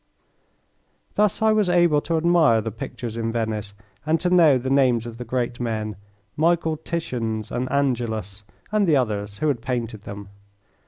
[1.13, 5.05] Thus I was able to admire the pictures in Venice, and to know the names
[5.05, 5.95] of the great men,
[6.35, 10.29] Michael Titiens, and Angelus, and the others, who had painted them.